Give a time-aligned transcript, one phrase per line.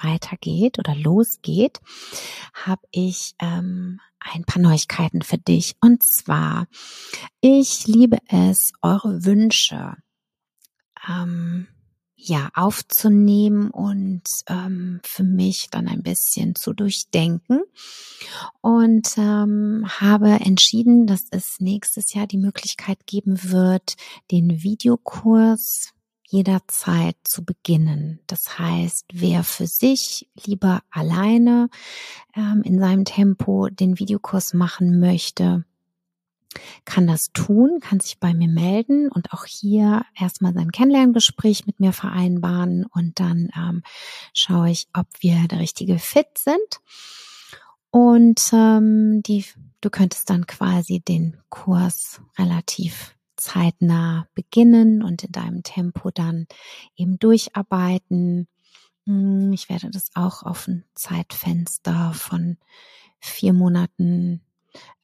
[0.00, 1.80] weitergeht oder losgeht,
[2.52, 5.76] habe ich ähm, ein paar Neuigkeiten für dich.
[5.80, 6.66] Und zwar,
[7.40, 9.96] ich liebe es, eure Wünsche
[11.08, 11.68] ähm,
[12.16, 17.60] ja aufzunehmen und ähm, für mich dann ein bisschen zu durchdenken
[18.60, 23.94] und ähm, habe entschieden, dass es nächstes Jahr die Möglichkeit geben wird,
[24.32, 25.92] den Videokurs
[26.30, 28.20] jederzeit zu beginnen.
[28.26, 31.70] Das heißt, wer für sich lieber alleine
[32.36, 35.64] ähm, in seinem Tempo den Videokurs machen möchte,
[36.84, 41.80] kann das tun, kann sich bei mir melden und auch hier erstmal sein Kennenlerngespräch mit
[41.80, 43.82] mir vereinbaren und dann ähm,
[44.32, 46.80] schaue ich, ob wir der richtige Fit sind.
[47.90, 49.44] Und ähm, die,
[49.80, 56.46] du könntest dann quasi den Kurs relativ zeitnah beginnen und in deinem Tempo dann
[56.96, 58.48] eben durcharbeiten.
[59.04, 62.58] Hm, ich werde das auch auf ein Zeitfenster von
[63.20, 64.42] vier Monaten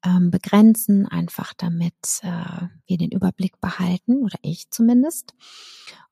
[0.04, 5.34] ähm, begrenzen, einfach damit äh, wir den Überblick behalten oder ich zumindest.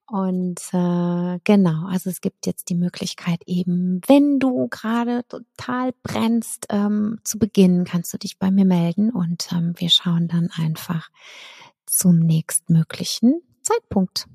[0.07, 6.67] Und äh, genau, also es gibt jetzt die Möglichkeit eben, wenn du gerade total brennst,
[6.69, 11.09] ähm, zu beginnen, kannst du dich bei mir melden und ähm, wir schauen dann einfach
[11.87, 14.27] zum nächstmöglichen Zeitpunkt.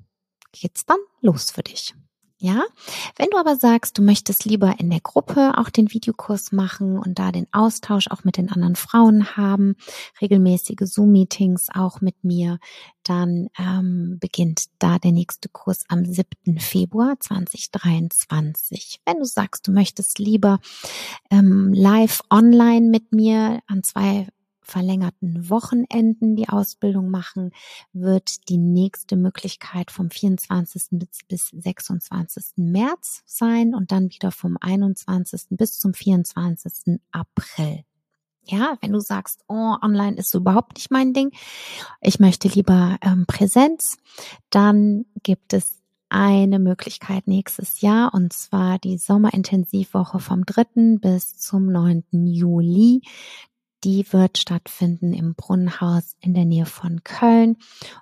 [0.51, 1.93] Geht's dann los für dich.
[2.39, 2.63] Ja,
[3.15, 7.17] wenn du aber sagst, du möchtest lieber in der Gruppe auch den Videokurs machen und
[7.17, 9.75] da den Austausch auch mit den anderen Frauen haben,
[10.21, 12.59] regelmäßige Zoom-Meetings auch mit mir,
[13.01, 16.59] dann ähm, beginnt da der nächste Kurs am 7.
[16.59, 18.99] Februar 2023.
[19.03, 20.59] Wenn du sagst, du möchtest lieber
[21.31, 24.27] ähm, live online mit mir an zwei
[24.67, 27.51] verlängerten Wochenenden die Ausbildung machen,
[27.93, 30.99] wird die nächste Möglichkeit vom 24.
[31.27, 32.57] bis 26.
[32.57, 35.47] März sein und dann wieder vom 21.
[35.51, 36.99] bis zum 24.
[37.11, 37.83] April.
[38.43, 41.31] Ja, wenn du sagst, oh, online ist überhaupt nicht mein Ding,
[41.99, 43.97] ich möchte lieber ähm, Präsenz,
[44.49, 50.97] dann gibt es eine Möglichkeit nächstes Jahr und zwar die Sommerintensivwoche vom 3.
[50.99, 52.05] bis zum 9.
[52.11, 53.01] Juli
[53.87, 57.55] die wird stattfinden im Brunnenhaus in der Nähe von Köln.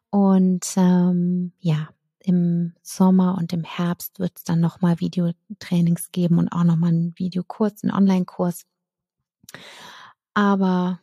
[0.09, 6.50] Und ähm, ja, im Sommer und im Herbst wird es dann nochmal Videotrainings geben und
[6.50, 8.66] auch nochmal einen Videokurs, einen Online-Kurs.
[10.34, 11.00] Aber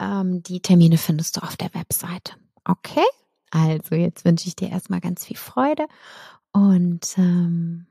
[0.00, 2.32] ähm, die Termine findest du auf der Webseite.
[2.64, 3.06] Okay?
[3.52, 5.86] Also jetzt wünsche ich dir erstmal ganz viel Freude
[6.52, 7.86] und ähm,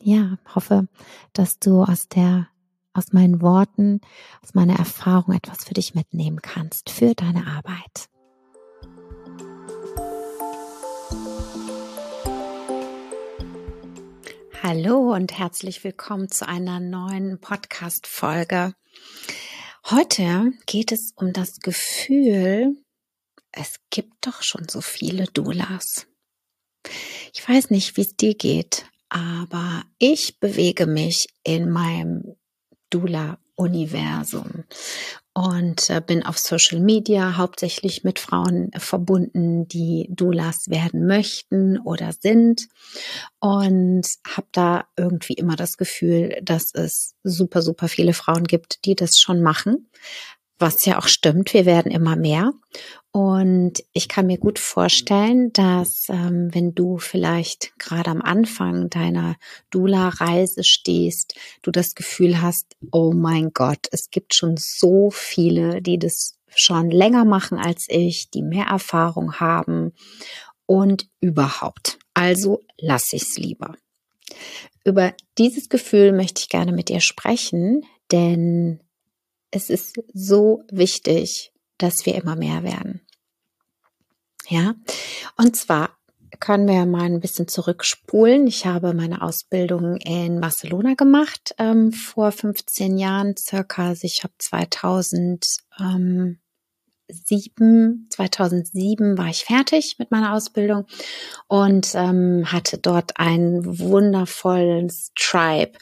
[0.00, 0.86] ja, hoffe,
[1.32, 2.46] dass du aus der
[2.94, 4.00] aus meinen Worten,
[4.42, 8.08] aus meiner Erfahrung etwas für dich mitnehmen kannst, für deine Arbeit.
[14.62, 18.74] Hallo und herzlich willkommen zu einer neuen Podcast-Folge.
[19.90, 22.76] Heute geht es um das Gefühl,
[23.50, 26.06] es gibt doch schon so viele Doulas.
[27.34, 32.36] Ich weiß nicht, wie es dir geht, aber ich bewege mich in meinem
[32.92, 34.64] Dula-Universum.
[35.34, 41.78] Und äh, bin auf Social Media hauptsächlich mit Frauen äh, verbunden, die Doulas werden möchten
[41.78, 42.68] oder sind.
[43.40, 48.94] Und habe da irgendwie immer das Gefühl, dass es super, super viele Frauen gibt, die
[48.94, 49.88] das schon machen
[50.62, 52.52] was ja auch stimmt, wir werden immer mehr.
[53.10, 59.36] Und ich kann mir gut vorstellen, dass ähm, wenn du vielleicht gerade am Anfang deiner
[59.70, 65.98] Dula-Reise stehst, du das Gefühl hast, oh mein Gott, es gibt schon so viele, die
[65.98, 69.92] das schon länger machen als ich, die mehr Erfahrung haben
[70.64, 71.98] und überhaupt.
[72.14, 73.76] Also lass ich's lieber.
[74.84, 78.80] Über dieses Gefühl möchte ich gerne mit dir sprechen, denn
[79.52, 83.06] es ist so wichtig, dass wir immer mehr werden.
[84.48, 84.74] Ja,
[85.36, 85.96] und zwar
[86.40, 88.46] können wir mal ein bisschen zurückspulen.
[88.46, 93.88] Ich habe meine Ausbildung in Barcelona gemacht ähm, vor 15 Jahren circa.
[93.88, 95.44] Also ich habe 2000
[95.78, 96.40] ähm,
[97.12, 100.86] 2007, 2007 war ich fertig mit meiner Ausbildung
[101.46, 105.72] und ähm, hatte dort ein wundervolles Tribe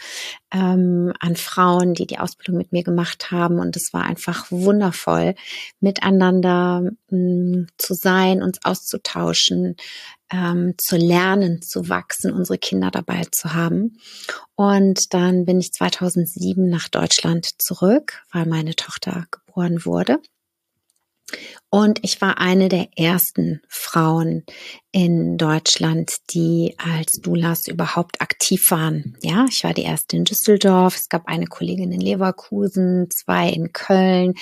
[0.52, 3.58] ähm, an Frauen, die die Ausbildung mit mir gemacht haben.
[3.58, 5.34] Und es war einfach wundervoll,
[5.80, 9.76] miteinander ähm, zu sein, uns auszutauschen,
[10.32, 13.98] ähm, zu lernen, zu wachsen, unsere Kinder dabei zu haben.
[14.54, 20.20] Und dann bin ich 2007 nach Deutschland zurück, weil meine Tochter geboren wurde.
[21.72, 24.44] Und ich war eine der ersten Frauen
[24.90, 29.16] in Deutschland, die als Doulas überhaupt aktiv waren.
[29.22, 30.96] Ja, ich war die erste in Düsseldorf.
[30.96, 34.34] Es gab eine Kollegin in Leverkusen, zwei in Köln.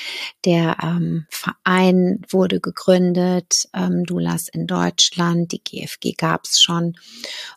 [0.47, 5.53] Der ähm, Verein wurde gegründet, ähm, Doulas in Deutschland.
[5.53, 6.95] Die GFG gab es schon.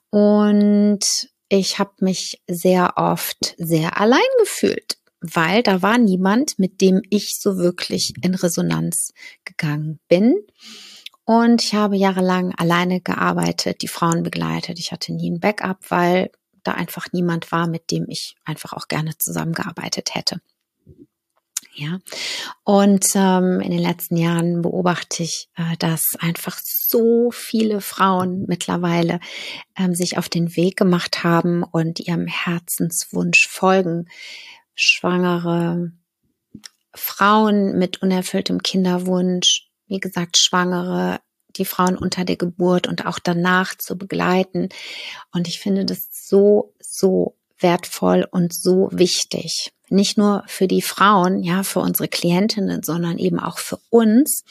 [0.10, 1.06] Und
[1.48, 7.40] ich habe mich sehr oft sehr allein gefühlt weil da war niemand, mit dem ich
[7.40, 9.14] so wirklich in Resonanz
[9.46, 10.36] gegangen bin.
[11.24, 14.80] Und ich habe jahrelang alleine gearbeitet, die Frauen begleitet.
[14.80, 16.32] Ich hatte nie ein Backup, weil
[16.64, 20.42] da einfach niemand war, mit dem ich einfach auch gerne zusammengearbeitet hätte.
[21.74, 22.00] Ja,
[22.66, 29.22] und ähm, in den letzten Jahren beobachte ich, äh, dass einfach so viele Frauen mittlerweile
[29.78, 34.10] ähm, sich auf den Weg gemacht haben und ihrem Herzenswunsch folgen,
[34.82, 35.92] Schwangere,
[36.94, 41.20] Frauen mit unerfülltem Kinderwunsch, wie gesagt, Schwangere,
[41.56, 44.70] die Frauen unter der Geburt und auch danach zu begleiten.
[45.32, 49.72] Und ich finde das so, so wertvoll und so wichtig.
[49.90, 54.44] Nicht nur für die Frauen, ja, für unsere Klientinnen, sondern eben auch für uns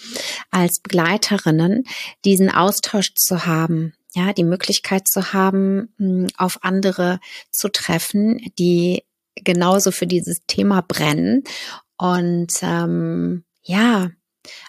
[0.51, 1.85] als Begleiterinnen,
[2.25, 7.19] diesen Austausch zu haben, ja, die Möglichkeit zu haben, auf andere
[7.51, 9.03] zu treffen, die
[9.35, 11.43] genauso für dieses Thema brennen
[11.97, 14.11] und ähm, ja,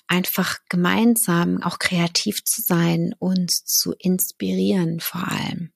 [0.07, 5.71] einfach gemeinsam auch kreativ zu sein und zu inspirieren vor allem.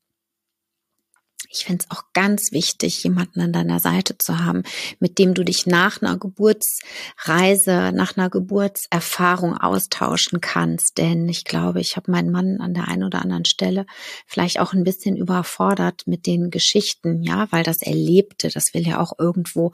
[1.56, 4.64] Ich finde es auch ganz wichtig, jemanden an deiner Seite zu haben,
[5.00, 10.98] mit dem du dich nach einer Geburtsreise, nach einer Geburtserfahrung austauschen kannst.
[10.98, 13.86] Denn ich glaube, ich habe meinen Mann an der einen oder anderen Stelle
[14.26, 19.00] vielleicht auch ein bisschen überfordert mit den Geschichten, ja, weil das Erlebte, das will ja
[19.00, 19.72] auch irgendwo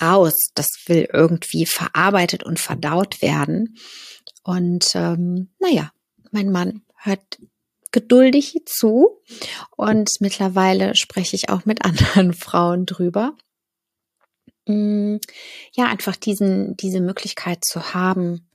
[0.00, 3.76] raus, das will irgendwie verarbeitet und verdaut werden.
[4.42, 5.90] Und ähm, naja,
[6.30, 7.38] mein Mann hört
[7.96, 9.22] geduldig zu
[9.74, 13.34] und mittlerweile spreche ich auch mit anderen Frauen drüber.
[14.66, 15.16] Mm,
[15.72, 18.50] ja, einfach diesen, diese Möglichkeit zu haben,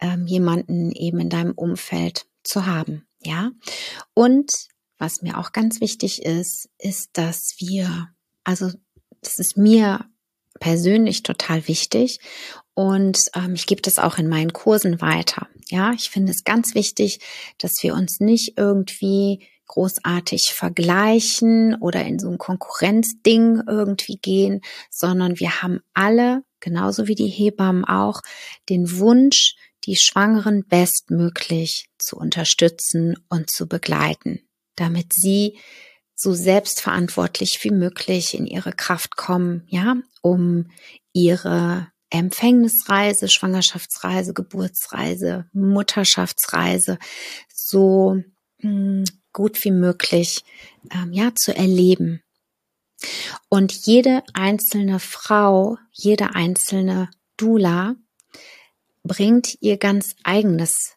[0.00, 3.06] ähm, jemanden eben in deinem Umfeld zu haben.
[3.20, 3.52] Ja.
[4.12, 4.50] Und
[4.98, 8.08] was mir auch ganz wichtig ist, ist, dass wir,
[8.42, 8.72] also,
[9.22, 10.04] das ist mir
[10.58, 12.18] persönlich total wichtig
[12.80, 15.48] und ähm, ich gebe das auch in meinen Kursen weiter.
[15.68, 17.20] Ja, ich finde es ganz wichtig,
[17.58, 25.38] dass wir uns nicht irgendwie großartig vergleichen oder in so ein Konkurrenzding irgendwie gehen, sondern
[25.38, 28.22] wir haben alle, genauso wie die Hebammen auch,
[28.70, 34.40] den Wunsch, die Schwangeren bestmöglich zu unterstützen und zu begleiten,
[34.76, 35.58] damit sie
[36.14, 40.70] so selbstverantwortlich wie möglich in ihre Kraft kommen, ja, um
[41.12, 46.98] ihre Empfängnisreise, Schwangerschaftsreise, Geburtsreise, Mutterschaftsreise
[47.52, 48.22] so
[48.58, 50.44] mh, hm, gut wie möglich
[50.92, 52.22] ähm, ja zu erleben.
[53.48, 57.94] Und jede einzelne Frau, jede einzelne Dula
[59.02, 60.96] bringt ihr ganz eigenes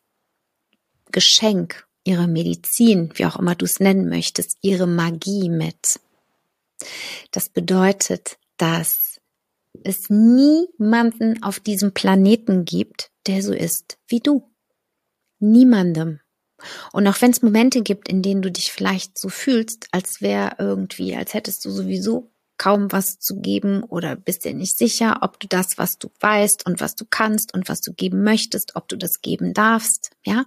[1.12, 6.00] Geschenk, ihre Medizin, wie auch immer du es nennen möchtest, ihre Magie mit.
[7.32, 9.12] Das bedeutet, dass
[9.84, 14.50] es niemanden auf diesem Planeten gibt, der so ist wie du.
[15.39, 16.20] Niemandem.
[16.94, 20.56] Und auch wenn es Momente gibt, in denen du dich vielleicht so fühlst, als wäre
[20.60, 25.39] irgendwie, als hättest du sowieso kaum was zu geben oder bist dir nicht sicher, ob
[25.39, 28.88] du das, was du weißt und was du kannst und was du geben möchtest, ob
[28.88, 30.46] du das geben darfst, ja?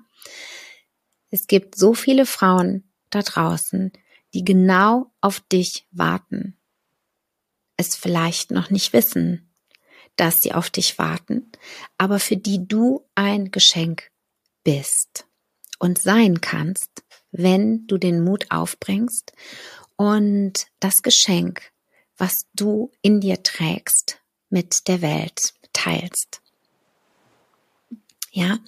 [1.30, 3.92] Es gibt so viele Frauen da draußen,
[4.33, 6.56] die genau auf dich warten
[7.76, 9.50] es vielleicht noch nicht wissen,
[10.16, 11.50] dass sie auf dich warten,
[11.99, 14.11] aber für die du ein Geschenk
[14.64, 15.26] bist
[15.78, 19.33] und sein kannst, wenn du den Mut aufbringst
[19.97, 21.71] und das Geschenk,
[22.16, 26.40] was du in dir trägst, mit der Welt teilst.
[28.30, 28.59] Ja,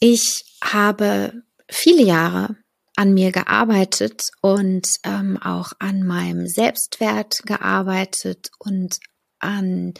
[0.00, 2.56] ich habe viele Jahre
[2.96, 8.98] an mir gearbeitet und ähm, auch an meinem Selbstwert gearbeitet und
[9.40, 9.94] an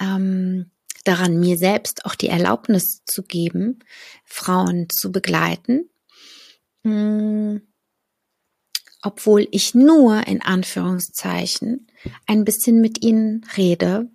[0.00, 0.70] ähm,
[1.04, 3.80] daran, mir selbst auch die Erlaubnis zu geben,
[4.24, 5.90] Frauen zu begleiten,
[6.82, 7.60] mh,
[9.02, 11.88] obwohl ich nur in Anführungszeichen
[12.26, 14.10] ein bisschen mit ihnen rede,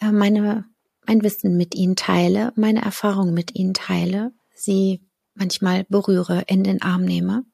[0.00, 0.64] äh, meine
[1.06, 5.00] mein Wissen mit ihnen teile, meine Erfahrungen mit ihnen teile, sie
[5.40, 7.44] manchmal berühre, in den Arm nehme.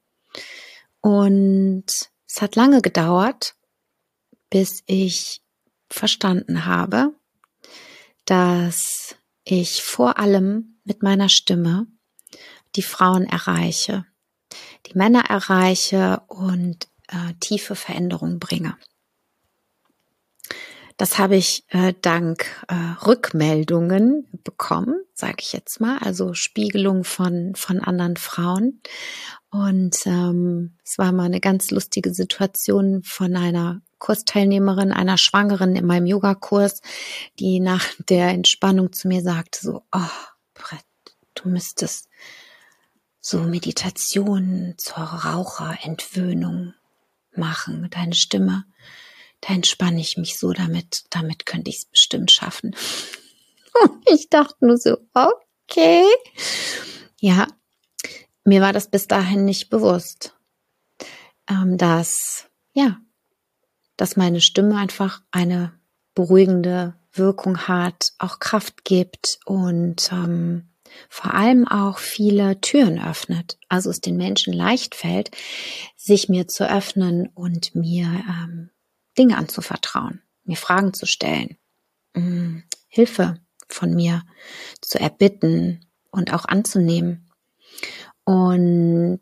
[1.00, 1.87] Und
[2.28, 3.55] es hat lange gedauert,
[4.50, 5.43] bis ich
[5.88, 7.14] verstanden habe,
[8.25, 11.87] dass ich vor allem mit meiner Stimme
[12.75, 14.05] die Frauen erreiche,
[14.87, 18.76] die Männer erreiche und äh, tiefe Veränderungen bringe.
[20.96, 22.74] Das habe ich äh, dank äh,
[23.04, 28.80] Rückmeldungen bekommen, sage ich jetzt mal, also Spiegelung von von anderen Frauen.
[29.50, 35.86] Und ähm, es war mal eine ganz lustige Situation von einer Kursteilnehmerin, einer Schwangeren in
[35.86, 36.80] meinem Yogakurs,
[37.38, 40.00] die nach der Entspannung zu mir sagte so, oh,
[40.54, 40.84] Brett,
[41.34, 42.08] du müsstest
[43.20, 46.74] so Meditationen zur Raucherentwöhnung
[47.34, 47.88] machen.
[47.90, 48.64] Deine Stimme
[49.40, 52.75] da entspanne ich mich so damit, damit könnte ich es bestimmt schaffen.
[54.12, 56.05] ich dachte nur so, okay.
[57.21, 57.47] Ja,
[58.45, 60.35] mir war das bis dahin nicht bewusst,
[61.49, 62.99] ähm, dass, ja,
[63.97, 65.78] dass meine Stimme einfach eine
[66.14, 70.69] beruhigende Wirkung hat, auch Kraft gibt und ähm,
[71.09, 73.59] vor allem auch viele Türen öffnet.
[73.69, 75.31] Also es den Menschen leicht fällt,
[75.97, 78.71] sich mir zu öffnen und mir ähm,
[79.18, 81.56] Dinge anzuvertrauen, mir Fragen zu stellen,
[82.14, 82.58] mm,
[82.88, 84.23] Hilfe von mir
[84.80, 87.30] zu erbitten und auch anzunehmen.
[88.25, 89.20] Und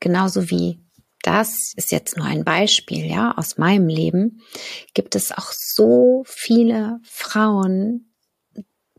[0.00, 0.82] genauso wie
[1.22, 4.42] das ist jetzt nur ein Beispiel, ja, aus meinem Leben,
[4.92, 8.12] gibt es auch so viele Frauen,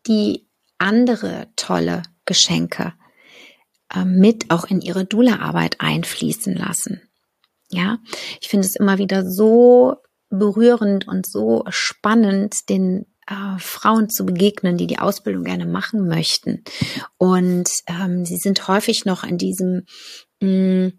[0.07, 0.47] die
[0.77, 2.93] andere tolle Geschenke
[3.93, 7.01] äh, mit auch in ihre Dula-Arbeit einfließen lassen.
[7.69, 7.97] Ja,
[8.39, 9.97] ich finde es immer wieder so
[10.39, 16.63] berührend und so spannend, den äh, Frauen zu begegnen, die die Ausbildung gerne machen möchten.
[17.17, 19.85] Und ähm, sie sind häufig noch in diesem,
[20.41, 20.93] mh, mm,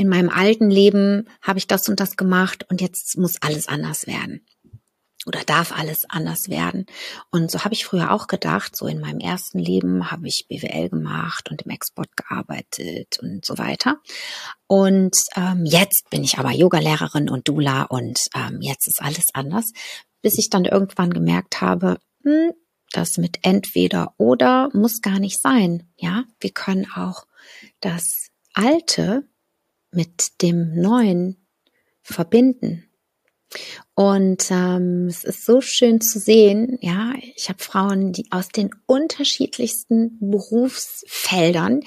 [0.00, 4.06] in meinem alten Leben habe ich das und das gemacht und jetzt muss alles anders
[4.06, 4.46] werden
[5.28, 6.86] oder darf alles anders werden.
[7.30, 10.88] Und so habe ich früher auch gedacht, so in meinem ersten Leben habe ich BWL
[10.88, 13.98] gemacht und im Export gearbeitet und so weiter.
[14.66, 19.72] Und ähm, jetzt bin ich aber Yogalehrerin und Dula und ähm, jetzt ist alles anders,
[20.22, 22.52] bis ich dann irgendwann gemerkt habe, hm,
[22.92, 25.88] das mit entweder oder muss gar nicht sein.
[25.96, 27.26] Ja, wir können auch
[27.80, 29.28] das Alte
[29.90, 31.46] mit dem Neuen
[32.02, 32.87] verbinden.
[33.94, 38.70] Und ähm, es ist so schön zu sehen, ja, ich habe Frauen, die aus den
[38.86, 41.80] unterschiedlichsten Berufsfeldern,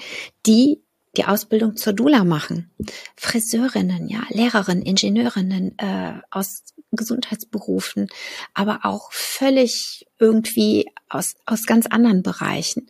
[0.46, 0.82] die
[1.16, 2.70] die Ausbildung zur Dula machen.
[3.16, 8.08] Friseurinnen, ja, Lehrerinnen, Ingenieurinnen äh, aus Gesundheitsberufen,
[8.54, 12.88] aber auch völlig irgendwie aus, aus ganz anderen Bereichen.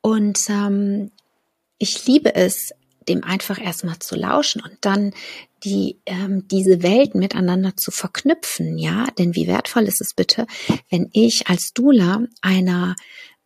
[0.00, 1.10] Und ähm,
[1.78, 2.72] ich liebe es,
[3.08, 5.12] dem einfach erstmal zu lauschen und dann
[5.64, 10.46] die ähm, diese Welten miteinander zu verknüpfen, ja, denn wie wertvoll ist es bitte,
[10.90, 12.96] wenn ich als Dula einer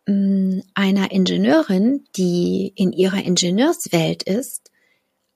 [0.06, 4.70] mh, mm, einer Ingenieurin, die in ihrer Ingenieurswelt ist,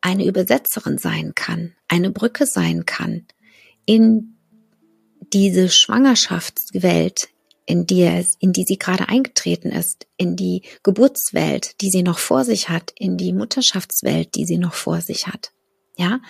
[0.01, 3.27] eine Übersetzerin sein kann, eine Brücke sein kann
[3.85, 4.37] in
[5.33, 7.29] diese Schwangerschaftswelt,
[7.67, 12.19] in die, es, in die sie gerade eingetreten ist, in die Geburtswelt, die sie noch
[12.19, 15.53] vor sich hat, in die Mutterschaftswelt, die sie noch vor sich hat.
[15.99, 16.21] Ja,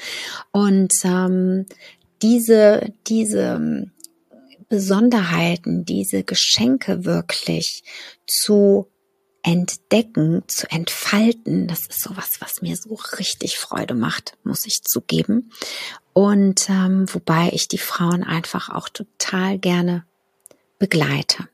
[0.51, 1.67] und ähm,
[2.23, 3.91] diese, diese
[4.71, 7.85] Besonderheiten, diese Geschenke wirklich
[8.27, 8.91] zu
[9.43, 15.51] entdecken, zu entfalten, das ist sowas, was mir so richtig Freude macht, muss ich zugeben.
[16.15, 20.05] Und ähm, wobei ich die Frauen einfach auch total gerne
[20.79, 21.47] begleite.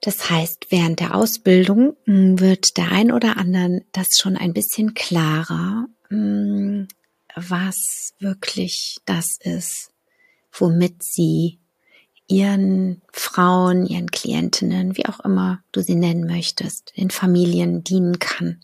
[0.00, 4.94] Das heißt, während der Ausbildung hm, wird der ein oder anderen das schon ein bisschen
[4.94, 9.90] klarer, was wirklich das ist,
[10.52, 11.58] womit sie
[12.26, 18.60] ihren Frauen, ihren Klientinnen, wie auch immer du sie nennen möchtest, in Familien dienen kann.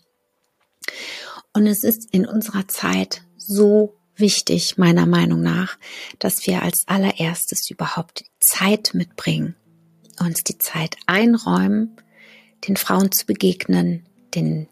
[1.53, 5.77] Und es ist in unserer Zeit so wichtig, meiner Meinung nach,
[6.19, 9.55] dass wir als allererstes überhaupt Zeit mitbringen,
[10.19, 11.97] uns die Zeit einräumen,
[12.67, 14.67] den Frauen zu begegnen, den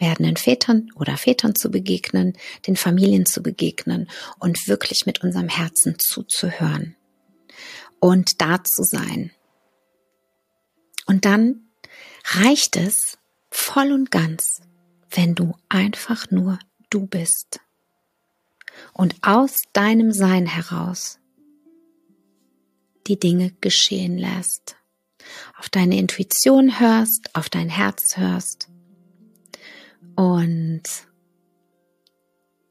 [0.00, 5.98] werdenden Vätern oder Vätern zu begegnen, den Familien zu begegnen und wirklich mit unserem Herzen
[5.98, 6.96] zuzuhören
[8.00, 9.30] und da zu sein.
[11.06, 11.68] Und dann
[12.24, 13.18] reicht es
[13.50, 14.62] voll und ganz,
[15.10, 17.60] wenn du einfach nur du bist
[18.92, 21.18] und aus deinem Sein heraus
[23.06, 24.76] die Dinge geschehen lässt,
[25.58, 28.70] auf deine Intuition hörst, auf dein Herz hörst
[30.16, 30.82] und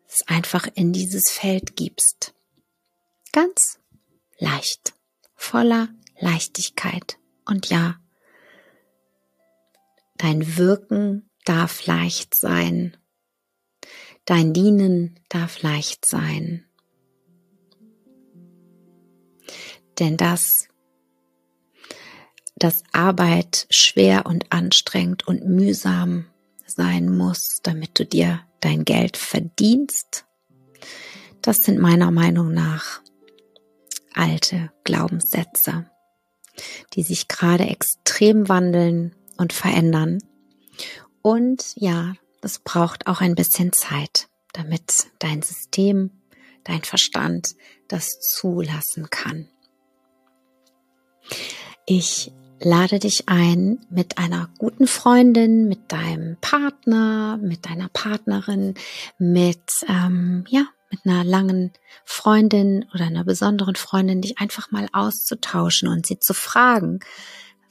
[0.08, 2.34] es einfach in dieses Feld gibst.
[3.32, 3.80] Ganz
[4.40, 4.94] leicht,
[5.36, 7.18] voller Leichtigkeit.
[7.46, 8.00] Und ja,
[10.18, 12.98] dein Wirken darf leicht sein.
[14.26, 16.66] Dein Dienen darf leicht sein.
[19.98, 20.68] Denn das,
[22.56, 26.28] dass Arbeit schwer und anstrengend und mühsam
[26.72, 30.26] sein muss, damit du dir dein Geld verdienst,
[31.42, 33.02] das sind meiner Meinung nach
[34.14, 35.90] alte Glaubenssätze,
[36.94, 40.20] die sich gerade extrem wandeln und verändern.
[41.22, 46.12] Und ja, es braucht auch ein bisschen Zeit, damit dein System,
[46.64, 47.56] dein Verstand
[47.88, 49.48] das zulassen kann.
[51.86, 58.76] Ich lade dich ein, mit einer guten Freundin, mit deinem Partner, mit deiner Partnerin,
[59.18, 61.72] mit ähm, ja mit einer langen
[62.04, 67.00] Freundin oder einer besonderen Freundin dich einfach mal auszutauschen und sie zu fragen,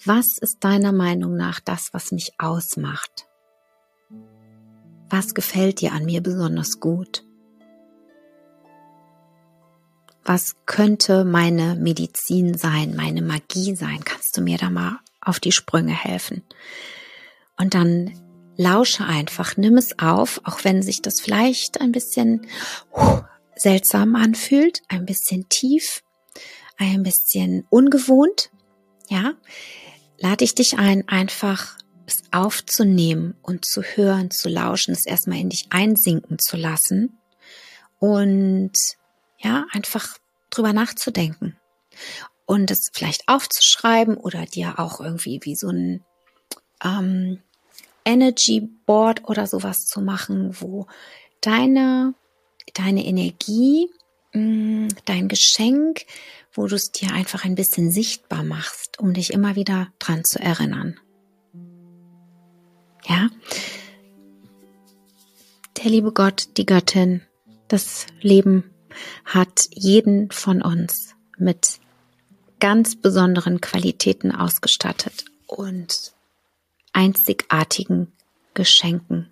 [0.05, 3.27] was ist deiner Meinung nach das, was mich ausmacht?
[5.11, 7.25] Was gefällt dir an mir besonders gut?
[10.25, 14.05] Was könnte meine Medizin sein, meine Magie sein?
[14.39, 16.45] Du mir da mal auf die Sprünge helfen?
[17.59, 18.13] Und dann
[18.57, 22.47] lausche einfach, nimm es auf, auch wenn sich das vielleicht ein bisschen
[23.57, 26.05] seltsam anfühlt, ein bisschen tief,
[26.77, 28.53] ein bisschen ungewohnt.
[29.09, 29.33] Ja,
[30.19, 35.49] lade ich dich ein, einfach es aufzunehmen und zu hören, zu lauschen, es erstmal in
[35.49, 37.19] dich einsinken zu lassen
[37.99, 38.73] und
[39.39, 40.17] ja, einfach
[40.49, 41.57] drüber nachzudenken
[42.49, 46.03] und es vielleicht aufzuschreiben oder dir auch irgendwie wie so ein
[46.83, 47.43] ähm,
[48.07, 50.87] Energy Board oder sowas zu machen, wo
[51.43, 52.15] deine,
[52.73, 53.91] deine Energie,
[54.33, 56.07] mh, mm, dein Geschenk,
[56.51, 60.41] wo du es dir einfach ein bisschen sichtbar machst, um dich immer wieder dran zu
[60.41, 60.99] erinnern.
[63.05, 63.29] Ja.
[65.77, 67.21] Der liebe Gott, die Göttin,
[67.69, 68.65] das Leben
[69.27, 71.81] hat jeden von uns mit
[72.61, 76.13] ganz besonderen Qualitäten ausgestattet und
[76.93, 78.13] einzigartigen
[78.55, 79.31] Geschenken.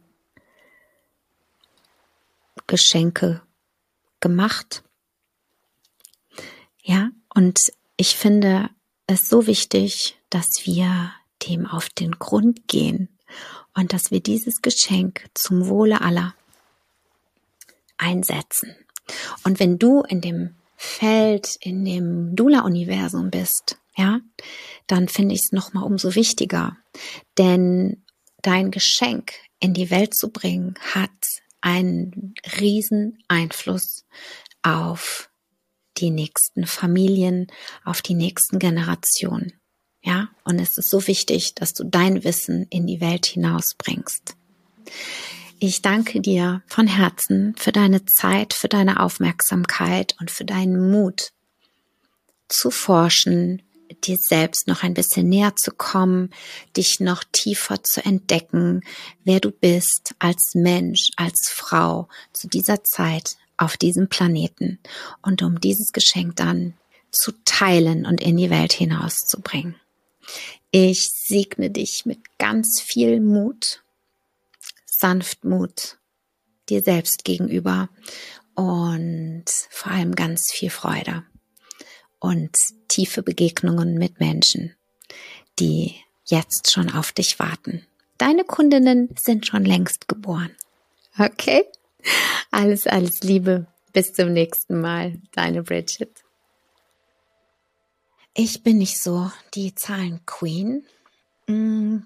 [2.67, 3.43] Geschenke
[4.21, 4.83] gemacht.
[6.83, 7.61] Ja, und
[7.97, 8.71] ich finde
[9.07, 11.12] es so wichtig, dass wir
[11.49, 13.09] dem auf den Grund gehen
[13.75, 16.35] und dass wir dieses Geschenk zum Wohle aller
[17.99, 18.75] einsetzen.
[19.45, 24.21] Und wenn du in dem Feld, in dem Dula-Universum bist, ja,
[24.87, 26.77] dann finde ich es nochmal umso wichtiger.
[27.39, 28.05] Denn
[28.43, 31.11] dein Geschenk in die Welt zu bringen, hat
[31.61, 34.05] einen riesen Einfluss
[34.62, 35.31] auf
[35.97, 37.47] die nächsten Familien,
[37.85, 39.55] auf die nächsten Generationen.
[40.03, 44.37] Ja, und es ist so wichtig, dass du dein Wissen in die Welt hinausbringst.
[45.59, 51.33] Ich danke dir von Herzen für deine Zeit, für deine Aufmerksamkeit und für deinen Mut
[52.49, 53.62] zu forschen,
[54.05, 56.31] dir selbst noch ein bisschen näher zu kommen,
[56.77, 58.83] dich noch tiefer zu entdecken,
[59.25, 64.79] wer du bist als Mensch, als Frau zu dieser Zeit auf diesem Planeten
[65.23, 66.75] und um dieses Geschenk dann
[67.11, 69.77] zu teilen und in die Welt hinauszubringen.
[70.71, 73.83] Ich segne dich mit ganz viel Mut
[75.07, 75.99] Sanftmut
[76.69, 77.88] dir selbst gegenüber
[78.57, 81.23] und vor allem ganz viel Freude
[82.19, 82.51] und
[82.88, 84.75] tiefe Begegnungen mit Menschen,
[85.61, 87.87] die jetzt schon auf dich warten.
[88.19, 90.51] Deine Kundinnen sind schon längst geboren.
[91.16, 91.64] Okay?
[92.51, 93.69] Alles, alles Liebe.
[93.92, 95.21] Bis zum nächsten Mal.
[95.31, 96.25] Deine Bridget.
[98.35, 100.85] Ich bin nicht so die Zahlen-Queen.
[101.47, 101.99] Mm,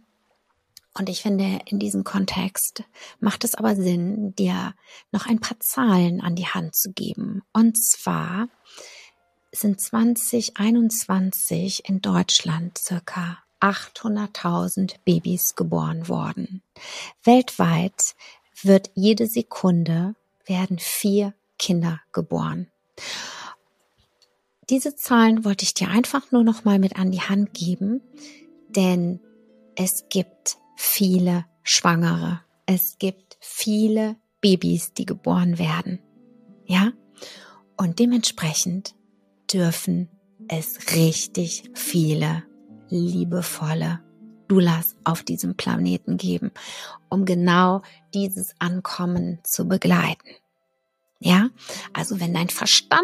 [1.00, 2.84] und ich finde, in diesem Kontext
[3.20, 4.74] macht es aber Sinn, dir
[5.12, 7.40] noch ein paar Zahlen an die Hand zu geben.
[7.54, 8.50] Und zwar
[9.50, 16.60] sind 2021 in Deutschland circa 800.000 Babys geboren worden.
[17.24, 18.14] Weltweit
[18.62, 22.70] wird jede Sekunde werden vier Kinder geboren.
[24.68, 28.02] Diese Zahlen wollte ich dir einfach nur noch mal mit an die Hand geben,
[28.68, 29.18] denn
[29.76, 32.40] es gibt viele Schwangere.
[32.64, 36.00] Es gibt viele Babys, die geboren werden.
[36.64, 36.92] Ja?
[37.76, 38.94] Und dementsprechend
[39.52, 40.08] dürfen
[40.48, 42.44] es richtig viele
[42.88, 44.00] liebevolle
[44.48, 46.50] Dulas auf diesem Planeten geben,
[47.10, 47.82] um genau
[48.14, 50.30] dieses Ankommen zu begleiten.
[51.18, 51.50] Ja,
[51.92, 53.02] also wenn dein Verstand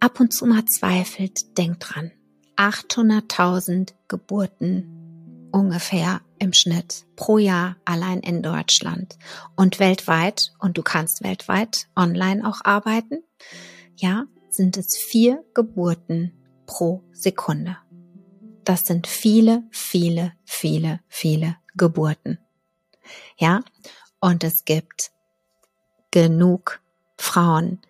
[0.00, 2.12] ab und zu mal zweifelt, denk dran.
[2.56, 9.18] 800.000 Geburten ungefähr im Schnitt pro Jahr allein in Deutschland
[9.56, 13.22] und weltweit, und du kannst weltweit online auch arbeiten,
[13.96, 16.32] ja, sind es vier Geburten
[16.66, 17.76] pro Sekunde.
[18.64, 22.38] Das sind viele, viele, viele, viele Geburten.
[23.38, 23.62] Ja,
[24.20, 25.10] und es gibt
[26.10, 26.80] genug
[27.16, 27.80] Frauen,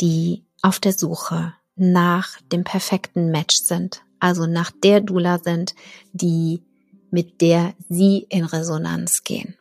[0.00, 5.74] die auf der Suche nach dem perfekten Match sind, also nach der Dula sind,
[6.12, 6.62] die
[7.12, 9.56] mit der sie in Resonanz gehen.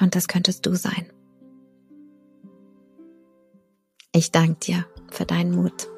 [0.00, 1.12] Und das könntest du sein.
[4.12, 5.88] Ich danke dir für deinen Mut.